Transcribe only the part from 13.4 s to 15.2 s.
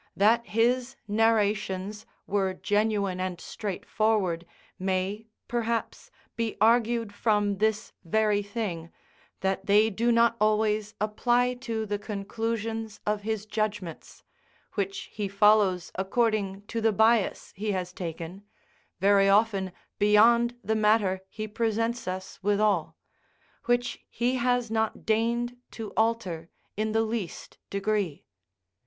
judgments, which